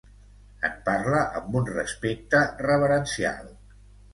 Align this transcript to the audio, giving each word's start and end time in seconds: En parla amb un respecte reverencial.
En 0.69 0.79
parla 0.87 1.19
amb 1.41 1.59
un 1.61 1.69
respecte 1.75 2.41
reverencial. 2.69 3.57